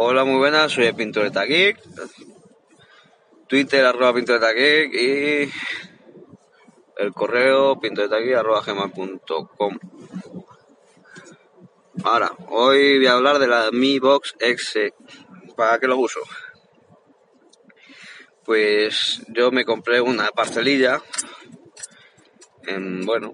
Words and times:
Hola, 0.00 0.22
muy 0.22 0.36
buenas, 0.36 0.70
soy 0.70 0.84
el 0.84 0.94
Pintoreta 0.94 1.44
Geek. 1.44 1.76
Twitter 3.48 3.84
arroba 3.84 4.14
Pintoreta 4.14 4.52
Geek 4.52 4.94
y 4.94 5.52
el 6.98 7.12
correo 7.12 7.80
pintoretageek 7.80 8.36
arroba 8.36 8.62
gmail.com. 8.64 9.78
Ahora, 12.04 12.30
hoy 12.46 12.98
voy 12.98 13.06
a 13.08 13.14
hablar 13.14 13.40
de 13.40 13.48
la 13.48 13.70
Mi 13.72 13.98
Box 13.98 14.36
X. 14.38 14.78
¿Para 15.56 15.80
qué 15.80 15.88
lo 15.88 15.98
uso? 15.98 16.20
Pues 18.44 19.24
yo 19.26 19.50
me 19.50 19.64
compré 19.64 20.00
una 20.00 20.28
parcelilla. 20.28 21.02
En, 22.68 23.04
bueno, 23.04 23.32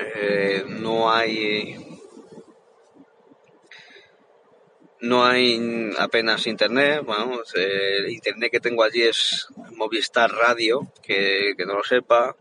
eh, 0.00 0.64
no 0.66 1.08
hay 1.08 1.85
no 5.06 5.24
hay 5.24 5.92
apenas 5.98 6.46
internet, 6.46 7.02
vamos, 7.04 7.54
el 7.54 8.10
internet 8.10 8.50
que 8.50 8.60
tengo 8.60 8.82
allí 8.82 9.02
es 9.02 9.46
Movistar 9.72 10.30
Radio, 10.30 10.92
que, 11.02 11.54
no 11.66 11.74
lo 11.74 11.84
sepa, 11.84 12.36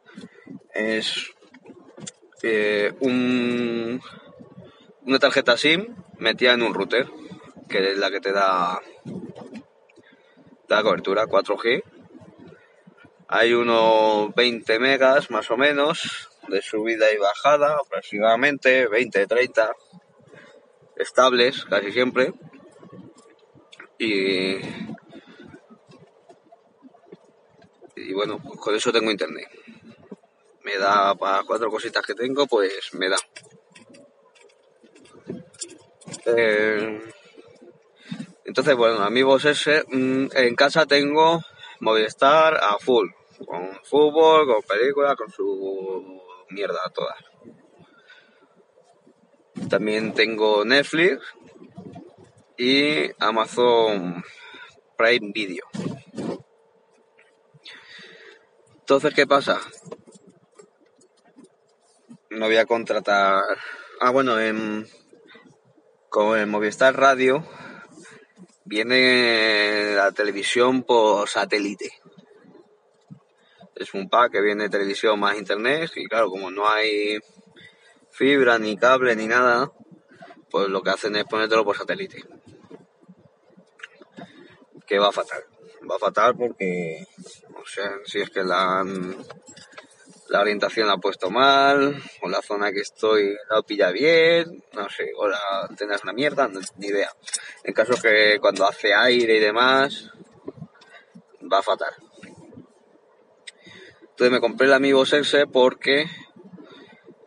es 0.73 1.33
eh, 2.43 2.93
un, 2.99 4.01
una 5.05 5.19
tarjeta 5.19 5.57
SIM 5.57 5.95
metida 6.17 6.53
en 6.53 6.63
un 6.63 6.73
router, 6.73 7.07
que 7.69 7.91
es 7.91 7.97
la 7.97 8.11
que 8.11 8.19
te 8.19 8.31
da, 8.31 8.81
la 10.67 10.83
cobertura 10.83 11.25
4G. 11.25 11.83
Hay 13.27 13.53
unos 13.53 14.33
20 14.35 14.79
megas 14.79 15.31
más 15.31 15.49
o 15.51 15.57
menos 15.57 16.29
de 16.47 16.61
subida 16.61 17.11
y 17.11 17.17
bajada, 17.17 17.77
aproximadamente 17.83 18.87
20, 18.87 19.27
30 19.27 19.71
estables 20.97 21.65
casi 21.65 21.91
siempre. 21.91 22.33
Y, 23.97 24.55
y 27.95 28.13
bueno, 28.13 28.39
pues 28.43 28.59
con 28.59 28.75
eso 28.75 28.91
tengo 28.91 29.11
internet. 29.11 29.49
Me 30.63 30.77
da 30.77 31.15
para 31.15 31.43
cuatro 31.43 31.69
cositas 31.69 32.05
que 32.05 32.13
tengo, 32.13 32.47
pues 32.47 32.93
me 32.93 33.09
da. 33.09 33.17
Eh, 36.25 37.01
entonces, 38.45 38.75
bueno, 38.75 39.03
amigos 39.03 39.45
ese, 39.45 39.83
mm, 39.87 40.27
en 40.33 40.55
casa 40.55 40.85
tengo 40.85 41.41
Movistar 41.81 42.55
a 42.55 42.77
full, 42.79 43.09
con 43.45 43.77
fútbol, 43.83 44.47
con 44.47 44.61
películas, 44.63 45.15
con 45.15 45.29
su 45.29 46.21
mierda 46.49 46.79
todas. 46.93 47.17
También 49.69 50.13
tengo 50.13 50.63
Netflix 50.63 51.21
y 52.57 53.11
Amazon 53.19 54.23
Prime 54.97 55.31
Video. 55.33 55.65
Entonces, 58.79 59.13
¿qué 59.13 59.25
pasa? 59.25 59.59
No 62.29 62.45
voy 62.45 62.57
a 62.57 62.65
contratar. 62.65 63.41
Ah, 63.99 64.11
bueno, 64.11 64.39
en, 64.39 64.87
como 66.09 66.35
en 66.35 66.49
Movistar 66.49 66.95
Radio 66.95 67.45
viene 68.65 69.93
la 69.95 70.11
televisión 70.11 70.83
por 70.83 71.29
satélite. 71.29 71.91
Es 73.75 73.93
un 73.93 74.09
pack 74.09 74.33
que 74.33 74.41
viene 74.41 74.69
televisión 74.69 75.19
más 75.19 75.37
internet 75.37 75.91
y 75.95 76.05
claro, 76.05 76.29
como 76.29 76.51
no 76.51 76.67
hay 76.67 77.19
fibra, 78.11 78.57
ni 78.57 78.77
cable, 78.77 79.15
ni 79.15 79.27
nada, 79.27 79.71
pues 80.49 80.69
lo 80.69 80.81
que 80.81 80.91
hacen 80.91 81.15
es 81.15 81.25
ponértelo 81.25 81.65
por 81.65 81.75
satélite. 81.75 82.23
Que 84.85 84.99
va 84.99 85.11
fatal. 85.11 85.43
Va 85.89 85.99
fatal 85.99 86.35
porque, 86.35 87.05
no 87.49 87.65
sé 87.65 87.83
si 88.05 88.21
es 88.21 88.29
que 88.29 88.43
la, 88.43 88.83
la 90.29 90.41
orientación 90.41 90.87
la 90.87 90.93
ha 90.93 90.97
puesto 90.97 91.29
mal, 91.29 92.01
o 92.21 92.29
la 92.29 92.41
zona 92.41 92.71
que 92.71 92.81
estoy 92.81 93.35
no 93.49 93.63
pilla 93.63 93.91
bien, 93.91 94.63
no 94.73 94.89
sé, 94.89 95.11
o 95.15 95.27
la 95.27 95.39
antena 95.69 95.97
una 96.03 96.13
mierda, 96.13 96.49
ni 96.77 96.87
idea. 96.87 97.11
En 97.63 97.73
caso 97.73 97.93
que 98.01 98.37
cuando 98.39 98.65
hace 98.65 98.93
aire 98.93 99.37
y 99.37 99.39
demás, 99.39 100.09
va 101.51 101.61
fatal. 101.61 101.93
Entonces 104.01 104.31
me 104.31 104.39
compré 104.39 104.67
el 104.67 104.73
amigo 104.73 105.05
Sexe 105.05 105.45
porque 105.45 106.05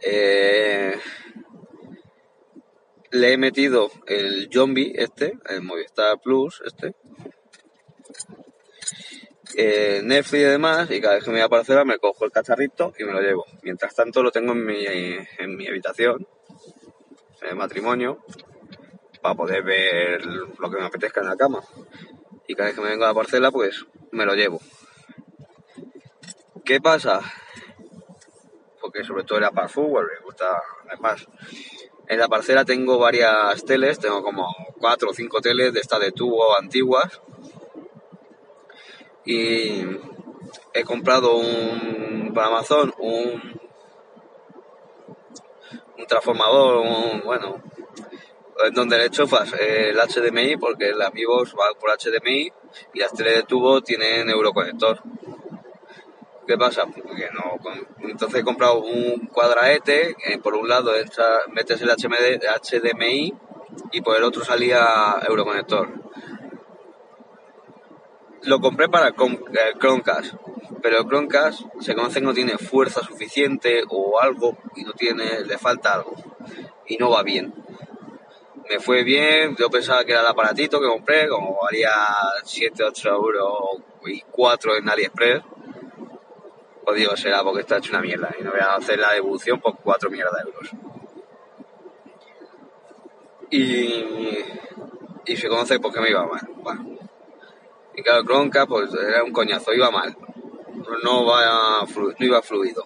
eh, 0.01 0.99
le 3.11 3.33
he 3.33 3.37
metido 3.37 3.91
el 4.07 4.49
zombie 4.53 4.93
este, 4.95 5.35
el 5.51 5.63
Movistar 5.63 6.19
Plus 6.21 6.63
este, 6.65 6.95
eh, 9.57 10.01
Netflix 10.05 10.43
y 10.43 10.47
demás, 10.47 10.91
y 10.91 11.01
cada 11.01 11.15
vez 11.15 11.25
que 11.25 11.31
me 11.31 11.37
voy 11.37 11.43
a 11.43 11.47
aparecer 11.47 11.85
me 11.85 11.99
cojo 11.99 12.25
el 12.25 12.33
cacharrito 12.33 12.93
y 12.99 13.05
me 13.05 13.13
lo 13.13 13.21
llevo. 13.21 13.45
Mientras 13.63 13.95
tanto 13.95 14.23
lo 14.23 14.31
tengo 14.31 14.53
en 14.53 14.65
mi, 14.65 14.85
en 14.87 15.57
mi 15.57 15.67
habitación, 15.67 16.27
en 17.43 17.49
el 17.49 17.57
matrimonio, 17.57 18.25
para 19.23 19.35
poder 19.35 19.63
ver 19.63 20.25
lo 20.25 20.71
que 20.71 20.77
me 20.79 20.87
apetezca 20.87 21.21
en 21.21 21.29
la 21.29 21.37
cama. 21.37 21.63
Y 22.47 22.55
cada 22.55 22.69
vez 22.69 22.77
que 22.77 22.83
me 22.83 22.91
vengo 22.91 23.05
a 23.05 23.09
la 23.09 23.15
parcela, 23.15 23.51
pues 23.51 23.85
me 24.11 24.25
lo 24.25 24.35
llevo. 24.35 24.61
¿Qué 26.65 26.81
pasa? 26.81 27.23
porque 28.89 29.05
sobre 29.05 29.25
todo 29.25 29.37
era 29.37 29.51
para 29.51 29.69
fútbol, 29.69 30.09
me 30.11 30.25
gusta 30.25 30.63
además. 30.89 31.27
En 32.07 32.19
la 32.19 32.27
parcela 32.27 32.65
tengo 32.65 32.99
varias 32.99 33.63
teles, 33.67 33.99
tengo 33.99 34.23
como 34.23 34.47
cuatro 34.79 35.11
o 35.11 35.13
cinco 35.13 35.43
teles 35.43 35.75
de 35.75 35.81
estas 35.81 36.01
de 36.01 36.11
tubo 36.11 36.59
antiguas. 36.59 37.21
Y 39.31 39.85
he 40.73 40.85
comprado 40.85 41.37
un 41.37 42.33
para 42.35 42.47
Amazon 42.47 42.95
un, 42.99 43.61
un 45.99 46.07
transformador, 46.07 46.79
un, 46.79 47.21
bueno, 47.27 47.63
donde 48.73 48.97
le 48.97 49.05
enchufas 49.05 49.53
el 49.53 49.99
HDMI 49.99 50.57
porque 50.57 50.89
el 50.89 51.03
Amigos 51.03 51.55
va 51.55 51.79
por 51.79 51.91
HDMI 51.91 52.51
y 52.95 52.99
las 52.99 53.13
teles 53.13 53.37
de 53.37 53.43
tubo 53.43 53.83
tienen 53.83 54.31
euroconector. 54.31 55.03
¿Qué 56.47 56.57
pasa? 56.57 56.87
Entonces 58.01 58.41
he 58.41 58.45
comprado 58.45 58.81
un 58.81 59.27
cuadraete, 59.27 60.17
que 60.17 60.39
por 60.39 60.55
un 60.55 60.71
lado 60.71 60.93
metes 61.53 61.83
el 61.83 61.91
HDMI 61.91 63.35
y 63.93 64.01
por 64.01 64.17
el 64.17 64.25
otro 64.25 64.43
salía 64.43 65.19
Euroconector. 65.29 66.08
Lo 68.49 68.61
compré 68.61 68.89
para 68.89 69.09
el 69.09 69.15
Chromecast, 69.79 70.33
pero 70.81 71.01
el 71.01 71.07
Chromecast 71.07 71.61
se 71.81 71.95
conoce 71.95 72.21
que 72.21 72.25
no 72.25 72.33
tiene 72.33 72.57
fuerza 72.57 73.03
suficiente 73.03 73.83
o 73.91 74.19
algo 74.19 74.57
y 74.75 74.85
no 74.85 74.95
tiene, 74.95 75.45
le 75.45 75.59
falta 75.59 75.93
algo 75.93 76.15
y 76.87 76.97
no 76.97 77.11
va 77.11 77.23
bien. 77.23 77.53
Me 78.71 78.81
fue 78.81 79.05
bien, 79.05 79.55
yo 79.55 79.69
pensaba 79.69 80.03
que 80.07 80.13
era 80.13 80.23
el 80.23 80.27
aparatito 80.29 80.81
que 80.81 80.87
compré, 80.87 81.29
como 81.29 81.59
valía 81.63 81.93
7, 82.43 82.85
8 82.85 83.09
euros 83.11 83.53
y 84.07 84.23
4 84.31 84.77
en 84.79 84.89
AliExpress 84.89 85.43
digo, 86.95 87.15
será 87.19 87.43
porque 87.43 87.61
está 87.61 87.77
hecho 87.77 87.93
una 87.93 88.01
mierda 88.01 88.35
y 88.41 88.43
no 88.43 88.51
voy 88.51 88.61
a 88.61 88.77
hacer 88.77 88.99
la 88.99 89.13
devolución 89.13 89.61
por 89.61 89.77
cuatro 89.77 90.09
mierdas 90.09 90.33
de 90.33 90.51
euros. 90.51 90.71
Y, 93.51 95.33
y 95.33 95.37
se 95.37 95.49
conoce 95.49 95.79
porque 95.81 96.01
me 96.01 96.09
iba 96.09 96.27
mal. 96.27 96.98
Y 97.99 98.03
claro, 98.05 98.25
Cronca 98.25 98.65
pues 98.65 98.95
era 98.95 99.25
un 99.25 99.33
coñazo, 99.33 99.75
iba 99.75 99.91
mal. 99.91 100.17
No, 101.03 101.25
no 101.25 102.15
iba 102.21 102.43
fluido. 102.43 102.85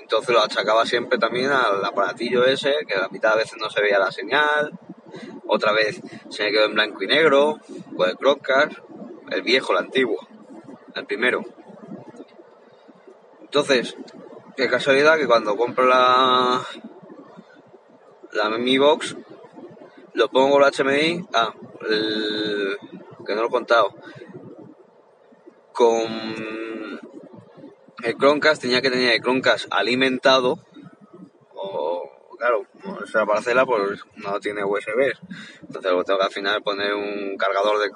Entonces 0.00 0.34
lo 0.34 0.40
achacaba 0.40 0.86
siempre 0.86 1.18
también 1.18 1.50
al 1.50 1.84
aparatillo 1.84 2.42
ese, 2.46 2.72
que 2.88 2.98
la 2.98 3.10
mitad 3.10 3.32
de 3.32 3.42
veces 3.42 3.58
no 3.60 3.68
se 3.68 3.82
veía 3.82 3.98
la 3.98 4.10
señal, 4.10 4.72
otra 5.46 5.72
vez 5.72 6.00
se 6.30 6.44
me 6.44 6.52
quedó 6.52 6.64
en 6.64 6.72
blanco 6.72 7.04
y 7.04 7.06
negro, 7.06 7.60
pues 7.94 8.12
el 8.12 8.16
Chromecast, 8.16 8.78
el 9.30 9.42
viejo, 9.42 9.72
el 9.72 9.80
antiguo, 9.80 10.26
el 10.94 11.04
primero. 11.04 11.44
Entonces, 13.42 13.94
qué 14.56 14.70
casualidad 14.70 15.18
que 15.18 15.26
cuando 15.26 15.54
compro 15.54 15.84
la, 15.84 16.62
la 18.32 18.48
Mi 18.56 18.78
Box, 18.78 19.16
lo 20.14 20.30
pongo 20.30 20.64
el 20.64 20.72
HMI, 20.72 21.26
ah, 21.34 21.52
el, 21.90 22.78
que 23.24 23.34
no 23.34 23.42
lo 23.42 23.48
he 23.48 23.50
contado, 23.50 23.94
con 25.72 27.00
el 28.02 28.16
Chromecast 28.16 28.62
tenía 28.62 28.82
que 28.82 28.90
tener 28.90 29.14
el 29.14 29.20
Chromecast 29.20 29.66
alimentado, 29.70 30.58
o 31.54 32.10
claro, 32.38 32.66
esa 33.04 33.24
parcela 33.24 33.64
pues 33.64 34.00
no 34.16 34.40
tiene 34.40 34.64
USB, 34.64 35.12
entonces 35.62 35.92
lo 35.92 36.04
tengo 36.04 36.18
que 36.18 36.24
al 36.26 36.32
final 36.32 36.62
poner 36.62 36.94
un 36.94 37.36
cargador 37.36 37.78
de, 37.78 37.90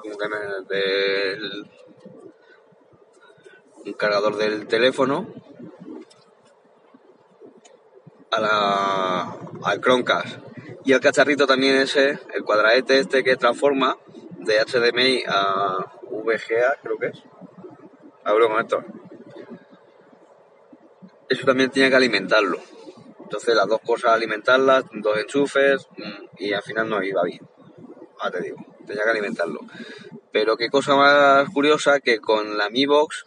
un 3.84 3.93
cargador 3.94 4.37
del 4.37 4.67
teléfono 4.67 5.26
a 8.31 8.40
la, 8.40 9.38
al 9.64 9.81
Chromecast. 9.81 10.38
Y 10.84 10.93
el 10.93 11.00
cacharrito 11.00 11.49
también 11.49 11.76
ese, 11.79 12.20
el 12.32 12.44
cuadradete 12.44 13.00
este 13.00 13.25
que 13.25 13.37
transforma 13.37 13.99
de 14.46 14.64
HDMI 14.64 15.25
a 15.26 15.78
VGA, 16.10 16.76
creo 16.82 16.98
que 16.98 17.06
es. 17.08 17.22
Con 18.25 18.60
esto. 18.60 18.84
Eso 21.28 21.44
también 21.44 21.70
tiene 21.70 21.90
que 21.90 21.96
alimentarlo. 21.96 22.58
Entonces 23.20 23.54
las 23.54 23.66
dos 23.66 23.81
cosas 23.84 24.12
alimentarlas, 24.12 24.84
dos 24.93 25.19
enchufes 25.19 25.88
mm, 25.96 26.26
y 26.38 26.52
al 26.52 26.62
final 26.62 26.88
no 26.88 27.02
iba 27.02 27.22
bien. 27.25 27.46
Ah, 28.20 28.31
te 28.31 28.40
digo, 28.40 28.56
tenía 28.87 29.04
que 29.04 29.10
alimentarlo. 29.10 29.60
Pero 30.32 30.56
qué 30.56 30.69
cosa 30.70 30.94
más 30.96 31.48
curiosa 31.50 32.00
que 32.00 32.20
con 32.20 32.56
la 32.56 32.70
Mi 32.70 32.87
Box 32.87 33.25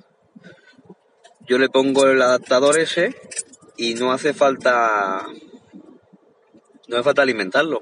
yo 1.42 1.58
le 1.58 1.70
pongo 1.70 2.08
el 2.08 2.22
adaptador 2.22 2.78
ese 2.78 3.16
y 3.76 3.96
no 3.96 4.12
hace 4.12 4.34
falta 4.34 5.26
no 6.88 6.96
hace 6.96 7.04
falta 7.04 7.22
alimentarlo. 7.22 7.82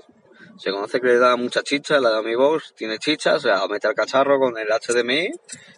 Se 0.58 0.72
conoce 0.72 1.00
que 1.00 1.08
le 1.08 1.18
da 1.18 1.36
mucha 1.36 1.62
chicha, 1.62 2.00
la 2.00 2.10
de 2.12 2.24
Mi 2.24 2.36
Box 2.36 2.74
tiene 2.76 2.98
chicha, 2.98 3.36
o 3.36 3.40
sea, 3.40 3.66
mete 3.68 3.88
al 3.88 3.94
cacharro 3.94 4.40
con 4.40 4.58
el 4.58 4.68
HDMI 4.68 5.32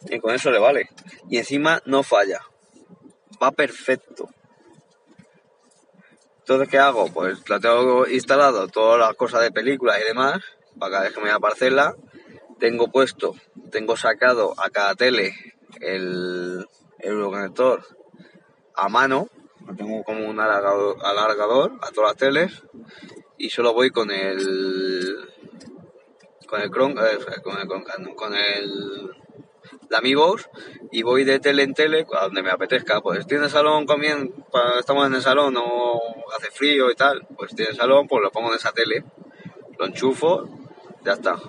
y 0.10 0.20
con 0.20 0.34
eso 0.34 0.52
le 0.52 0.60
vale. 0.60 0.90
Y 1.30 1.38
encima 1.38 1.82
no 1.86 2.04
falla. 2.04 2.40
Va 3.42 3.52
perfecto. 3.52 4.30
Entonces, 6.40 6.70
¿qué 6.70 6.80
hago? 6.80 7.08
Pues 7.14 7.48
la 7.50 7.60
tengo 7.60 8.08
instalado, 8.08 8.68
todas 8.68 9.00
las 9.00 9.16
cosas 9.16 9.42
de 9.42 9.52
películas 9.52 10.00
y 10.02 10.08
demás, 10.08 10.40
para 10.80 10.92
cada 10.92 11.04
vez 11.04 11.14
que 11.14 11.20
me 11.20 11.28
voy 11.28 11.36
a 11.36 11.40
parcela. 11.40 11.96
Tengo 12.60 12.88
puesto, 12.92 13.36
tengo 13.72 13.96
sacado 13.96 14.54
a 14.58 14.70
cada 14.70 14.96
tele 14.96 15.34
el, 15.80 16.66
Euroconector 17.00 17.86
a 18.76 18.90
mano, 18.90 19.30
tengo 19.78 20.04
como 20.04 20.26
un 20.26 20.40
alargador, 20.40 21.80
a 21.82 21.92
todas 21.92 22.12
las 22.12 22.18
teles 22.18 22.64
y 23.40 23.50
solo 23.50 23.74
voy 23.74 23.90
con 23.90 24.12
el 24.12 25.28
con 26.46 26.62
el 26.62 26.70
Chrome, 26.70 26.96
eh, 27.02 27.42
con 27.42 27.58
el 27.58 28.16
con 28.16 28.36
el 28.36 29.10
la 29.90 30.02
Mi 30.02 30.14
Box 30.14 30.50
y 30.92 31.02
voy 31.04 31.24
de 31.24 31.40
tele 31.40 31.64
en 31.64 31.74
tele 31.74 32.06
a 32.14 32.26
donde 32.26 32.44
me 32.44 32.52
apetezca. 32.52 33.02
Pues 33.02 33.20
estoy 33.20 33.38
en 33.38 33.46
el 33.46 33.50
salón 33.50 33.86
comiendo, 33.86 34.34
estamos 34.78 35.08
en 35.08 35.16
el 35.16 35.22
salón, 35.22 35.54
no 35.54 36.00
hace 36.38 36.52
frío 36.52 36.92
y 36.92 36.96
tal, 36.96 37.26
pues 37.38 37.52
estoy 37.52 37.66
en 37.66 37.72
el 37.72 37.78
salón, 37.78 38.08
pues 38.08 38.22
lo 38.22 38.32
pongo 38.32 38.50
en 38.50 38.56
esa 38.56 38.72
tele, 38.72 39.04
lo 39.78 39.86
enchufo, 39.86 40.48
ya 41.04 41.14
está. 41.14 41.40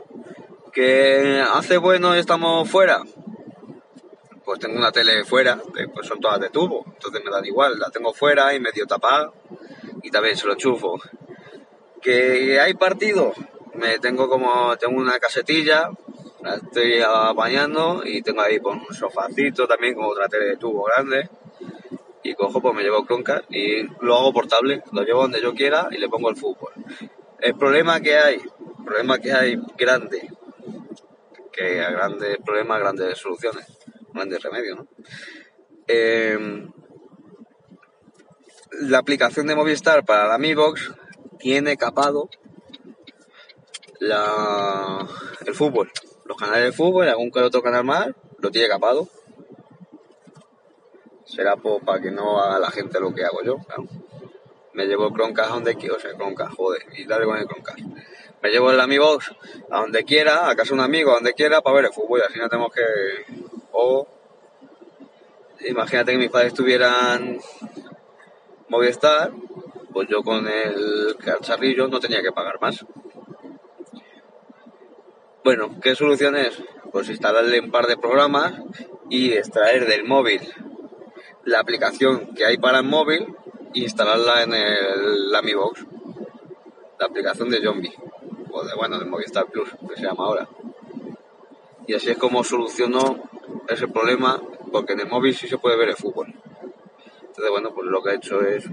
Que 0.73 1.43
hace 1.53 1.77
bueno 1.77 2.15
y 2.15 2.21
estamos 2.21 2.71
fuera, 2.71 3.03
pues 4.45 4.61
tengo 4.61 4.79
una 4.79 4.93
tele 4.93 5.25
fuera, 5.25 5.61
pues 5.93 6.07
son 6.07 6.21
todas 6.21 6.41
de 6.41 6.51
tubo, 6.51 6.85
entonces 6.87 7.23
me 7.25 7.31
dan 7.31 7.45
igual, 7.45 7.79
la 7.79 7.91
tengo 7.91 8.15
fuera 8.15 8.55
y 8.55 8.61
medio 8.61 8.87
tapada 8.87 9.33
y 10.03 10.11
también 10.11 10.37
se 10.37 10.47
lo 10.47 10.55
chufo. 10.55 11.01
Que 12.01 12.61
hay 12.61 12.75
partido, 12.75 13.33
me 13.75 13.99
tengo 13.99 14.29
como, 14.29 14.77
tengo 14.77 14.99
una 14.99 15.19
casetilla, 15.19 15.91
la 16.43 16.55
estoy 16.57 17.01
apañando 17.03 18.03
y 18.05 18.23
tengo 18.23 18.41
ahí 18.41 18.59
pues, 18.59 18.79
un 18.89 18.95
sofacito 18.95 19.67
también 19.67 19.95
con 19.95 20.05
otra 20.07 20.29
tele 20.29 20.47
de 20.47 20.57
tubo 20.57 20.85
grande 20.85 21.29
y 22.23 22.35
cojo 22.35 22.61
pues 22.61 22.75
me 22.75 22.83
llevo 22.83 23.05
Chromecast 23.07 23.45
y 23.51 23.83
lo 24.01 24.17
hago 24.17 24.33
portable, 24.33 24.83
lo 24.93 25.03
llevo 25.03 25.23
donde 25.23 25.41
yo 25.41 25.55
quiera 25.55 25.89
y 25.91 25.99
le 25.99 26.09
pongo 26.09 26.31
el 26.31 26.37
fútbol. 26.37 26.73
El 27.39 27.55
problema 27.57 28.01
que 28.01 28.17
hay, 28.17 28.37
el 28.37 28.85
problema 28.85 29.19
que 29.19 29.33
hay 29.33 29.57
grande, 29.77 30.29
que 31.53 31.83
a 31.83 31.91
grandes 31.91 32.39
problemas, 32.45 32.81
grandes 32.81 33.19
soluciones 33.19 33.67
de 34.13 34.39
remedio, 34.39 34.77
¿no? 34.77 34.89
Em, 35.87 36.71
la 38.83 38.99
aplicación 38.99 39.47
de 39.47 39.55
Movistar 39.55 40.05
para 40.05 40.27
la 40.27 40.37
Mi 40.37 40.55
Box 40.55 40.93
tiene 41.41 41.77
capado 41.77 42.29
la, 43.99 45.07
el 45.45 45.55
fútbol. 45.55 45.91
Los 46.25 46.37
canales 46.37 46.65
de 46.67 46.73
fútbol, 46.73 47.09
algún 47.09 47.31
que 47.31 47.41
otro 47.41 47.63
canal 47.63 47.85
más, 47.85 48.09
lo 48.39 48.51
tiene 48.51 48.69
capado. 48.69 49.09
Será 51.25 51.57
para 51.57 52.01
que 52.01 52.11
no 52.11 52.41
haga 52.41 52.59
la 52.59 52.71
gente 52.71 53.01
lo 53.01 53.13
que 53.15 53.25
hago 53.25 53.43
yo, 53.43 53.57
Me 54.73 54.87
llevo 54.87 55.09
el 55.09 55.13
Chromecast 55.13 55.51
a 55.51 55.55
donde 55.55 55.75
quiero, 55.77 55.97
o 55.97 55.99
sea, 55.99 56.13
Chromecast, 56.15 56.55
joder, 56.55 56.83
y 56.97 57.05
dale 57.05 57.25
con 57.25 57.37
el 57.37 57.47
Chromecast. 57.47 57.81
Me 58.43 58.51
llevo 58.51 58.71
el 58.71 58.89
Mi 58.89 58.99
Box 58.99 59.33
a 59.71 59.81
donde 59.81 60.05
quiera, 60.05 60.49
a 60.49 60.57
casa 60.57 60.75
un 60.75 60.81
amigo, 60.81 61.11
a 61.11 61.15
donde 61.15 61.35
quiera, 61.35 61.61
para 61.61 61.77
ver 61.77 61.85
el 61.87 61.93
fútbol, 61.93 62.21
y 62.21 62.27
así 62.29 62.39
no 62.39 62.49
tenemos 62.49 62.73
que 62.73 62.83
o 63.73 64.07
imagínate 65.69 66.13
que 66.13 66.19
mis 66.19 66.31
padres 66.31 66.55
tuvieran 66.55 67.39
Movistar, 68.69 69.33
pues 69.93 70.09
yo 70.09 70.23
con 70.23 70.47
el 70.47 71.17
cacharrillo 71.19 71.89
no 71.89 72.01
tenía 72.01 72.23
que 72.23 72.33
pagar 72.33 72.61
más. 72.61 72.85
Bueno, 75.43 75.81
¿qué 75.83 75.95
solución 75.95 76.37
es? 76.37 76.63
Pues 76.93 77.09
instalarle 77.09 77.61
un 77.61 77.71
par 77.71 77.87
de 77.87 77.97
programas 77.97 78.55
y 79.09 79.33
extraer 79.33 79.87
del 79.87 80.05
móvil 80.05 80.41
la 81.45 81.61
aplicación 81.61 82.35
que 82.35 82.45
hay 82.45 82.59
para 82.59 82.79
el 82.79 82.85
móvil 82.85 83.27
e 83.75 83.81
instalarla 83.81 84.43
en 84.43 84.55
el, 84.55 85.31
la. 85.31 85.43
La 86.99 87.07
aplicación 87.07 87.49
de 87.49 87.63
Zombie. 87.63 87.95
O 88.53 88.65
de, 88.65 88.75
bueno, 88.75 88.99
de 88.99 89.07
Movistar 89.07 89.47
Plus, 89.47 89.71
que 89.89 89.97
se 89.97 90.03
llama 90.03 90.25
ahora. 90.25 90.49
Y 91.87 91.95
así 91.95 92.11
es 92.11 92.19
como 92.19 92.45
solucionó 92.45 93.23
ese 93.69 93.89
problema 93.89 94.41
porque 94.71 94.93
en 94.93 95.01
el 95.01 95.09
móvil 95.09 95.35
sí 95.35 95.49
se 95.49 95.59
puede 95.59 95.77
ver 95.77 95.89
el 95.89 95.97
fútbol. 95.97 96.35
Entonces, 97.41 97.63
bueno, 97.63 97.75
pues 97.75 97.87
lo 97.87 98.03
que 98.03 98.11
he 98.11 98.17
hecho 98.17 98.43
es 98.43 98.65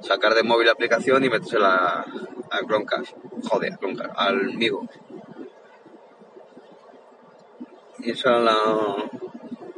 sacar 0.00 0.34
de 0.34 0.42
móvil 0.42 0.64
la 0.64 0.72
aplicación 0.72 1.22
y 1.22 1.28
metérsela 1.28 2.02
al 2.48 2.66
Chromecast. 2.66 3.12
Joder, 3.46 3.74
a 3.74 3.76
Chromecast, 3.76 4.10
al 4.16 4.54
Migo. 4.54 4.88
Y 7.98 8.12
eso 8.12 8.30
es 8.34 8.42
la, 8.42 8.56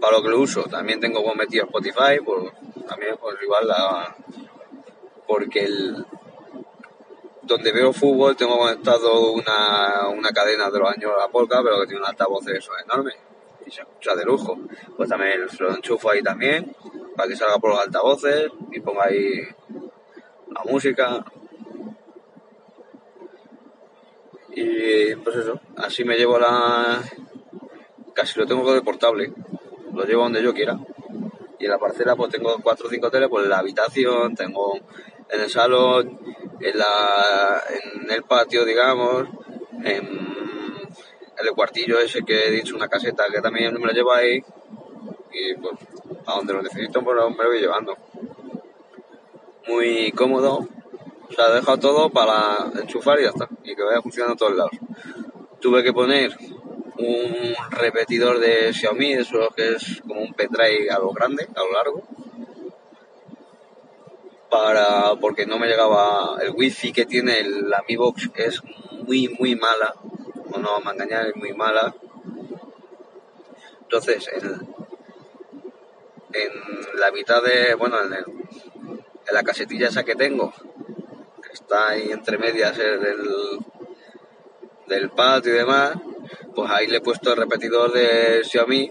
para 0.00 0.18
lo 0.18 0.22
que 0.22 0.28
lo 0.28 0.38
uso. 0.38 0.62
También 0.70 1.00
tengo 1.00 1.34
metido 1.34 1.64
Spotify, 1.64 2.20
pues, 2.24 2.52
también 2.86 3.16
pues 3.20 3.42
igual 3.42 3.66
la, 3.66 4.16
porque 5.26 5.64
el, 5.64 6.06
donde 7.42 7.72
veo 7.72 7.92
fútbol 7.92 8.36
tengo 8.36 8.56
conectado 8.56 9.32
una, 9.32 10.10
una 10.10 10.30
cadena 10.30 10.70
de 10.70 10.78
los 10.78 10.88
años 10.88 11.10
la 11.18 11.26
polka, 11.26 11.60
pero 11.64 11.80
que 11.80 11.86
tiene 11.86 12.02
un 12.02 12.06
altavoz 12.06 12.44
de 12.44 12.58
eso 12.58 12.70
enorme 12.84 13.14
y 13.66 13.70
se 13.72 13.82
escucha 13.82 14.14
de 14.14 14.24
lujo. 14.24 14.58
Pues 14.96 15.08
también 15.08 15.40
lo 15.58 15.74
enchufo 15.74 16.10
ahí 16.10 16.22
también, 16.22 16.74
para 17.18 17.28
que 17.28 17.36
salga 17.36 17.58
por 17.58 17.70
los 17.70 17.80
altavoces 17.80 18.48
y 18.70 18.78
ponga 18.78 19.06
ahí 19.06 19.40
la 20.54 20.62
música. 20.70 21.24
Y 24.54 25.16
pues 25.16 25.34
eso, 25.34 25.60
así 25.76 26.04
me 26.04 26.16
llevo 26.16 26.38
la... 26.38 27.02
Casi 28.14 28.38
lo 28.38 28.46
tengo 28.46 28.72
de 28.72 28.82
portable, 28.82 29.32
lo 29.92 30.04
llevo 30.04 30.22
donde 30.22 30.44
yo 30.44 30.54
quiera. 30.54 30.78
Y 31.58 31.64
en 31.64 31.70
la 31.72 31.78
parcela 31.78 32.14
pues 32.14 32.30
tengo 32.30 32.56
cuatro 32.62 32.86
o 32.86 32.90
cinco 32.90 33.10
teles, 33.10 33.28
pues 33.28 33.42
en 33.42 33.50
la 33.50 33.58
habitación, 33.58 34.36
tengo 34.36 34.76
en 35.28 35.40
el 35.40 35.50
salón, 35.50 36.20
en, 36.60 36.78
la, 36.78 37.64
en 37.68 38.10
el 38.12 38.22
patio, 38.22 38.64
digamos, 38.64 39.26
en 39.82 40.06
el 41.36 41.54
cuartillo 41.56 41.98
ese 41.98 42.22
que 42.22 42.46
he 42.46 42.50
dicho, 42.52 42.76
una 42.76 42.86
caseta 42.86 43.24
que 43.32 43.40
también 43.40 43.74
me 43.74 43.86
la 43.88 43.92
llevo 43.92 44.12
ahí 44.12 44.40
y 45.32 45.54
pues 45.56 45.74
a 46.26 46.34
donde 46.34 46.52
lo 46.52 46.62
necesito 46.62 47.02
pues 47.02 47.16
me 47.16 47.44
lo 47.44 47.50
voy 47.50 47.60
llevando. 47.60 47.96
Muy 49.66 50.12
cómodo, 50.12 50.66
o 51.28 51.32
sea, 51.32 51.76
todo 51.76 52.10
para 52.10 52.70
enchufar 52.80 53.20
y 53.20 53.24
ya 53.24 53.28
está, 53.28 53.48
y 53.64 53.74
que 53.74 53.82
vaya 53.82 54.00
funcionando 54.00 54.34
a 54.34 54.36
todos 54.36 54.56
lados. 54.56 54.72
Tuve 55.60 55.82
que 55.82 55.92
poner 55.92 56.36
un 56.98 57.54
repetidor 57.70 58.38
de 58.38 58.72
Xiaomi, 58.72 59.12
eso 59.12 59.50
que 59.54 59.74
es 59.74 60.02
como 60.06 60.22
un 60.22 60.32
pendrive 60.32 60.90
a 60.90 60.98
lo 60.98 61.10
grande, 61.10 61.46
a 61.54 61.60
lo 61.60 61.72
largo, 61.72 62.02
para 64.50 65.14
porque 65.20 65.44
no 65.44 65.58
me 65.58 65.66
llegaba 65.66 66.38
el 66.40 66.50
wifi 66.50 66.92
que 66.92 67.04
tiene 67.04 67.42
la 67.44 67.84
Mi 67.86 67.96
Box 67.96 68.30
es 68.36 68.62
muy 69.06 69.28
muy 69.28 69.54
mala 69.54 69.94
no 70.56 70.72
vamos 70.72 70.92
engañar, 70.92 71.26
es 71.26 71.36
muy 71.36 71.52
mala. 71.52 71.94
Entonces, 73.82 74.28
en, 74.32 74.66
en 76.44 77.00
la 77.00 77.10
mitad 77.10 77.42
de, 77.42 77.74
bueno, 77.74 78.00
en, 78.02 78.12
en, 78.12 78.24
la 79.32 79.42
casetilla 79.42 79.88
esa 79.88 80.04
que 80.04 80.14
tengo, 80.14 80.52
que 81.42 81.52
está 81.52 81.88
ahí 81.90 82.10
entre 82.10 82.38
medias 82.38 82.76
del, 82.76 83.28
del 84.86 85.10
patio 85.10 85.54
y 85.54 85.58
demás, 85.58 85.96
pues 86.54 86.70
ahí 86.70 86.86
le 86.86 86.98
he 86.98 87.00
puesto 87.00 87.30
el 87.30 87.36
repetidor 87.36 87.92
de 87.92 88.42
Xiaomi, 88.44 88.90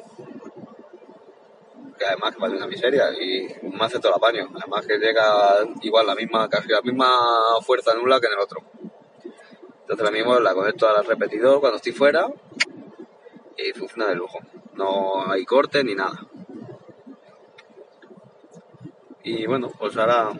que 1.98 2.06
además 2.06 2.36
vale 2.38 2.56
una 2.56 2.68
miseria 2.68 3.12
y 3.12 3.48
me 3.64 3.84
hace 3.84 4.00
todo 4.00 4.10
el 4.10 4.18
apaño. 4.18 4.50
Además 4.56 4.86
que 4.86 4.98
llega 4.98 5.66
igual 5.82 6.06
la 6.06 6.16
misma, 6.16 6.48
casi 6.48 6.70
la 6.70 6.82
misma 6.82 7.10
fuerza 7.66 7.94
en 7.94 8.00
un 8.00 8.10
lado 8.10 8.22
que 8.22 8.28
en 8.28 8.34
el 8.34 8.40
otro. 8.40 8.62
Entonces 9.82 10.04
la 10.04 10.12
mismo 10.12 10.40
la 10.40 10.54
conecto 10.54 10.88
al 10.88 11.06
repetidor 11.06 11.60
cuando 11.60 11.78
estoy 11.78 11.94
fuera 11.94 12.28
y 13.58 13.72
funciona 13.74 14.08
de 14.08 14.16
lujo. 14.16 14.40
No 14.74 15.32
hay 15.32 15.46
corte 15.46 15.84
ni 15.84 15.96
nada. 15.96 16.28
Y 19.28 19.46
bueno, 19.46 19.70
pues 19.78 19.98
ahora 19.98 20.32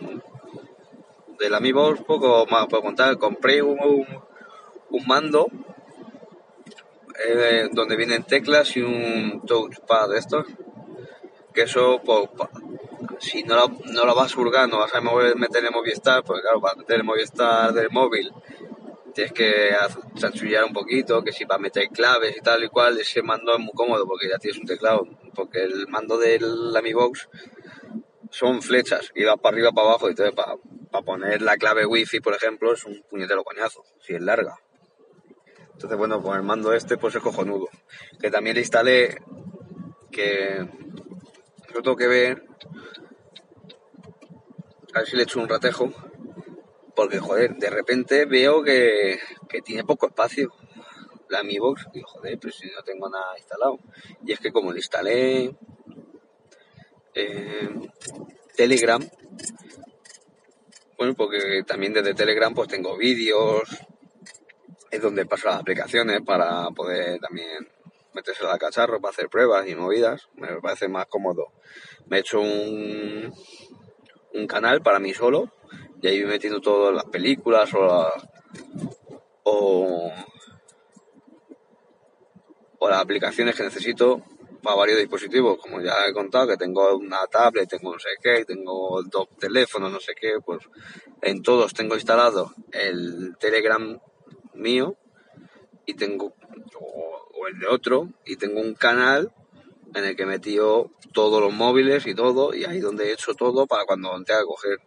del 1.38 1.54
Amiibox 1.54 2.04
poco 2.04 2.46
más 2.50 2.68
puedo 2.68 2.84
contar. 2.84 3.18
Compré 3.18 3.62
un, 3.62 3.78
un 3.78 5.06
mando 5.06 5.48
eh, 7.28 7.68
donde 7.74 7.98
vienen 7.98 8.24
teclas 8.24 8.78
y 8.78 8.82
un 8.82 9.44
touchpad 9.46 10.08
de 10.08 10.20
estos. 10.20 10.46
Que 11.54 11.64
eso, 11.64 12.02
pues, 12.06 12.30
si 13.20 13.44
no 13.44 13.56
lo, 13.56 13.68
no 13.92 14.06
lo 14.06 14.16
vas 14.16 14.38
no 14.38 14.78
vas 14.78 14.96
a 14.96 15.02
mover, 15.02 15.36
meter 15.36 15.66
en 15.66 15.74
Movistar, 15.74 16.24
porque 16.24 16.44
claro, 16.44 16.62
para 16.62 16.76
meter 16.76 17.02
en 17.02 17.06
Movistar 17.06 17.74
del 17.74 17.90
móvil 17.90 18.32
tienes 19.14 19.34
que 19.34 19.72
chanchullar 20.16 20.64
un 20.64 20.74
poquito, 20.74 21.24
que 21.24 21.34
si 21.34 21.46
para 21.46 21.60
meter 21.60 21.90
claves 21.90 22.38
y 22.38 22.40
tal 22.40 22.64
y 22.64 22.70
cual, 22.70 22.98
ese 23.00 23.22
mando 23.22 23.52
es 23.52 23.60
muy 23.60 23.74
cómodo 23.74 24.06
porque 24.06 24.30
ya 24.30 24.38
tienes 24.38 24.60
un 24.60 24.68
teclado, 24.68 25.08
porque 25.34 25.64
el 25.64 25.88
mando 25.88 26.18
del 26.18 26.74
Amibox 26.74 27.28
son 28.32 28.62
flechas 28.62 29.12
y 29.16 29.24
para 29.24 29.40
arriba, 29.44 29.72
para 29.72 29.90
abajo, 29.90 30.08
y 30.08 30.12
entonces 30.12 30.36
para, 30.36 30.56
para 30.92 31.06
poner 31.06 31.42
la 31.42 31.58
clave 31.58 31.86
wifi, 31.86 32.20
por 32.20 32.34
ejemplo, 32.34 32.74
es 32.74 32.86
un 32.86 33.04
puñetero 33.10 33.44
coñazo, 33.44 33.84
si 34.00 34.14
es 34.14 34.22
larga. 34.22 34.58
Entonces, 35.74 35.98
bueno, 35.98 36.22
con 36.24 36.36
el 36.36 36.44
mando 36.44 36.74
este, 36.74 36.98
pues 36.98 37.14
es 37.16 37.22
cojonudo. 37.22 37.70
Que 38.20 38.32
también 38.32 38.56
le 38.56 38.62
instalé, 38.62 39.18
que 40.12 40.68
lo 41.74 41.82
tengo 41.84 41.96
que 41.96 42.08
ver, 42.08 42.44
a 44.94 45.00
ver 45.00 45.08
si 45.08 45.16
le 45.16 45.24
echo 45.24 45.40
un 45.40 45.48
ratejo, 45.48 45.94
porque, 46.96 47.20
joder, 47.20 47.56
de 47.58 47.70
repente 47.70 48.26
veo 48.26 48.64
que, 48.64 49.20
que 49.48 49.62
tiene 49.62 49.84
poco 49.84 50.08
espacio 50.08 50.52
la 51.30 51.44
Mi 51.44 51.60
Box. 51.60 51.86
Digo, 51.94 52.08
joder, 52.08 52.38
pero 52.40 52.54
si 52.54 52.68
no 52.72 52.82
tengo 52.84 53.10
nada 53.10 53.38
instalado. 53.38 53.80
Y 54.26 54.32
es 54.32 54.40
que 54.40 54.52
como 54.52 54.72
le 54.72 54.80
instalé 54.80 55.56
eh, 57.18 57.70
Telegram, 58.56 59.02
bueno, 60.98 61.14
porque 61.16 61.64
también 61.66 61.94
desde 61.94 62.14
Telegram 62.14 62.54
pues 62.54 62.68
tengo 62.68 62.98
vídeos, 62.98 63.64
es 64.90 65.02
donde 65.02 65.26
paso 65.26 65.48
las 65.48 65.60
aplicaciones 65.60 66.22
para 66.22 66.70
poder 66.72 67.20
también 67.20 67.70
meterse 68.14 68.44
la 68.44 68.58
cacharro 68.58 69.00
para 69.00 69.12
hacer 69.12 69.30
pruebas 69.30 69.68
y 69.68 69.76
movidas. 69.76 70.28
Me 70.36 70.60
parece 70.60 70.88
más 70.88 71.06
cómodo. 71.06 71.54
Me 72.08 72.18
he 72.18 72.20
hecho 72.22 72.40
un, 72.40 73.32
un 74.34 74.48
canal 74.48 74.82
para 74.82 75.00
mí 75.00 75.14
solo 75.14 75.54
y 76.02 76.08
ahí 76.08 76.22
voy 76.24 76.32
metiendo 76.32 76.60
todas 76.62 76.96
las 76.96 77.06
películas 77.06 77.72
o, 77.76 78.10
o, 79.44 80.12
o 82.80 82.90
las 82.90 83.00
aplicaciones 83.00 83.56
que 83.56 83.64
necesito 83.64 84.24
para 84.68 84.80
varios 84.80 85.00
dispositivos, 85.00 85.58
como 85.60 85.80
ya 85.80 85.94
he 86.10 86.12
contado, 86.12 86.46
que 86.46 86.58
tengo 86.58 86.98
una 86.98 87.26
tablet, 87.28 87.70
tengo 87.70 87.94
no 87.94 88.00
sé 88.00 88.10
qué, 88.22 88.44
tengo 88.44 89.02
dos 89.04 89.30
teléfonos, 89.40 89.90
no 89.90 90.02
sé 90.02 90.14
qué, 90.14 90.40
pues 90.46 90.60
en 91.22 91.42
todos 91.42 91.74
tengo 91.74 91.96
instalado 91.96 92.52
el 92.74 93.38
Telegram 93.40 93.98
mío 94.56 94.98
y 95.86 95.94
tengo, 95.94 96.34
o, 96.82 97.48
el 97.48 97.60
de 97.60 97.68
otro, 97.68 98.10
y 98.26 98.36
tengo 98.36 98.60
un 98.60 98.74
canal 98.74 99.32
en 99.96 100.04
el 100.04 100.18
que 100.18 100.24
he 100.24 100.26
metido 100.26 100.92
todos 101.14 101.42
los 101.42 101.54
móviles 101.54 102.06
y 102.06 102.14
todo, 102.14 102.54
y 102.54 102.66
ahí 102.66 102.82
donde 102.82 103.06
he 103.06 103.14
hecho 103.14 103.36
todo 103.36 103.68
para 103.68 103.86
cuando 103.86 104.22
tenga 104.26 104.42
que 104.42 104.48
coger. 104.48 104.80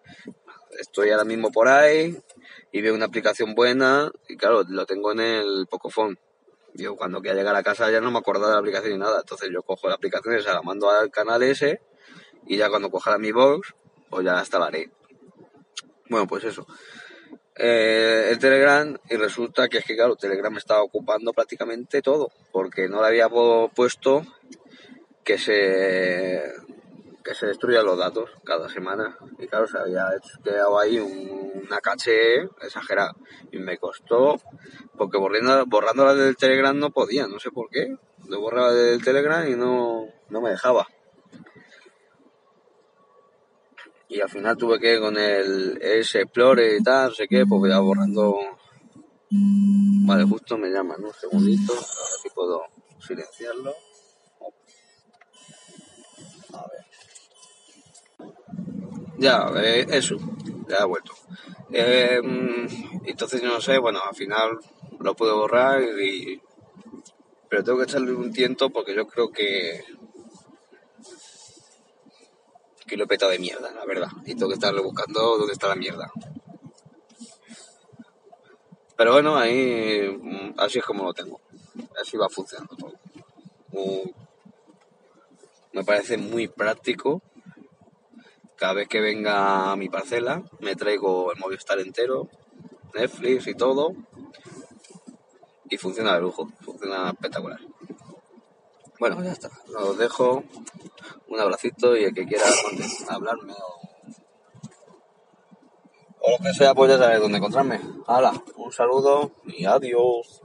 Estoy 0.78 1.08
ahora 1.08 1.24
mismo 1.24 1.50
por 1.50 1.68
ahí 1.68 2.18
y 2.70 2.82
veo 2.82 2.94
una 2.94 3.06
aplicación 3.06 3.54
buena 3.54 4.12
y 4.28 4.36
claro, 4.36 4.62
lo 4.68 4.84
tengo 4.84 5.12
en 5.12 5.20
el 5.20 5.66
Pocophone. 5.70 6.18
Yo 6.74 6.96
cuando 6.96 7.20
quiera 7.20 7.36
llegar 7.36 7.56
a 7.56 7.62
casa 7.62 7.90
ya 7.90 8.00
no 8.00 8.10
me 8.10 8.18
acuerdo 8.18 8.46
de 8.46 8.52
la 8.52 8.58
aplicación 8.58 8.92
ni 8.92 8.98
nada, 8.98 9.20
entonces 9.20 9.50
yo 9.52 9.62
cojo 9.62 9.88
la 9.88 9.94
aplicación 9.94 10.36
y 10.36 10.42
se 10.42 10.48
la 10.48 10.62
mando 10.62 10.90
al 10.90 11.10
canal 11.10 11.42
ese 11.42 11.80
y 12.46 12.56
ya 12.56 12.68
cuando 12.68 12.90
coja 12.90 13.18
mi 13.18 13.32
box, 13.32 13.74
pues 14.08 14.24
ya 14.24 14.34
la 14.34 14.40
instalaré. 14.40 14.90
Bueno, 16.08 16.26
pues 16.26 16.44
eso. 16.44 16.66
Eh, 17.56 18.28
el 18.30 18.38
Telegram 18.38 18.96
y 19.10 19.16
resulta 19.16 19.68
que 19.68 19.78
es 19.78 19.84
que 19.84 19.94
claro, 19.94 20.16
Telegram 20.16 20.56
estaba 20.56 20.82
ocupando 20.82 21.32
prácticamente 21.32 22.00
todo, 22.02 22.30
porque 22.52 22.88
no 22.88 23.02
le 23.02 23.08
había 23.08 23.28
puesto 23.28 24.24
que 25.24 25.38
se 25.38 26.42
que 27.24 27.34
se 27.34 27.46
destruyan 27.46 27.84
los 27.84 27.98
datos 27.98 28.30
cada 28.44 28.68
semana. 28.68 29.16
Y 29.38 29.46
claro, 29.46 29.66
se 29.66 29.78
había 29.78 30.08
quedado 30.42 30.78
ahí 30.78 30.98
una 30.98 31.78
caché 31.78 32.42
exagerada. 32.60 33.14
Y 33.52 33.58
me 33.58 33.78
costó, 33.78 34.40
porque 34.96 35.18
borrando, 35.18 35.64
borrándola 35.66 36.14
del 36.14 36.36
Telegram 36.36 36.78
no 36.78 36.90
podía, 36.90 37.26
no 37.26 37.38
sé 37.38 37.50
por 37.50 37.68
qué. 37.70 37.96
Lo 38.28 38.40
borraba 38.40 38.72
del 38.72 39.02
Telegram 39.02 39.46
y 39.48 39.56
no, 39.56 40.06
no 40.28 40.40
me 40.40 40.50
dejaba. 40.50 40.86
Y 44.08 44.20
al 44.20 44.28
final 44.28 44.56
tuve 44.56 44.80
que 44.80 44.98
con 44.98 45.16
el 45.16 45.78
S 45.80 46.20
Explorer 46.20 46.80
y 46.80 46.82
tal, 46.82 47.10
no 47.10 47.14
sé 47.14 47.28
qué, 47.28 47.44
pues 47.46 47.60
voy 47.60 47.72
a 47.72 47.78
borrando. 47.78 48.36
Vale, 49.30 50.24
justo 50.24 50.58
me 50.58 50.68
llaman, 50.68 51.04
un 51.04 51.12
segundito, 51.12 51.72
a 51.72 51.76
ver 51.76 51.84
si 52.22 52.30
puedo 52.30 52.62
silenciarlo. 52.98 53.72
Ya, 59.20 59.52
eh, 59.54 59.86
eso, 59.90 60.16
ya 60.66 60.78
ha 60.78 60.86
vuelto. 60.86 61.12
Eh, 61.70 62.22
entonces 63.04 63.42
yo 63.42 63.48
no 63.48 63.60
sé, 63.60 63.76
bueno, 63.76 64.00
al 64.02 64.14
final 64.14 64.58
lo 64.98 65.14
puedo 65.14 65.36
borrar 65.36 65.82
y... 65.82 66.40
Pero 67.50 67.62
tengo 67.62 67.78
que 67.78 67.84
echarle 67.84 68.12
un 68.12 68.32
tiento 68.32 68.70
porque 68.70 68.94
yo 68.94 69.06
creo 69.06 69.30
que 69.30 69.84
que 72.86 72.96
lo 72.96 73.04
he 73.04 73.06
petado 73.06 73.30
de 73.30 73.38
mierda, 73.38 73.70
la 73.72 73.84
verdad. 73.84 74.08
Y 74.24 74.34
tengo 74.34 74.48
que 74.48 74.54
estarle 74.54 74.80
buscando 74.80 75.36
dónde 75.36 75.52
está 75.52 75.68
la 75.68 75.76
mierda. 75.76 76.10
Pero 78.96 79.12
bueno, 79.12 79.36
ahí 79.36 80.08
mm, 80.18 80.54
así 80.56 80.78
es 80.78 80.84
como 80.84 81.04
lo 81.04 81.12
tengo. 81.12 81.40
Así 82.00 82.16
va 82.16 82.30
funcionando 82.30 82.74
todo. 82.74 82.94
me 85.72 85.84
parece 85.84 86.16
muy 86.16 86.48
práctico. 86.48 87.20
Cada 88.60 88.74
vez 88.74 88.88
que 88.88 89.00
venga 89.00 89.72
a 89.72 89.76
mi 89.76 89.88
parcela, 89.88 90.42
me 90.58 90.76
traigo 90.76 91.32
el 91.32 91.38
Movistar 91.38 91.80
entero, 91.80 92.28
Netflix 92.94 93.46
y 93.46 93.54
todo. 93.54 93.94
Y 95.70 95.78
funciona 95.78 96.14
de 96.14 96.20
lujo, 96.20 96.46
funciona 96.60 97.08
espectacular. 97.08 97.58
Bueno, 98.98 99.24
ya 99.24 99.32
está. 99.32 99.50
Los 99.68 99.96
dejo. 99.96 100.44
Un 101.28 101.40
abracito 101.40 101.96
y 101.96 102.04
el 102.04 102.12
que 102.12 102.26
quiera 102.26 102.44
hablarme 103.08 103.54
o, 103.54 103.80
o 106.20 106.30
lo 106.32 106.44
que 106.44 106.52
sea, 106.52 106.74
pues 106.74 106.90
ya 106.90 106.98
sabes 106.98 107.18
dónde 107.18 107.38
encontrarme. 107.38 107.80
Hala, 108.06 108.44
un 108.56 108.72
saludo 108.72 109.30
y 109.46 109.64
adiós. 109.64 110.42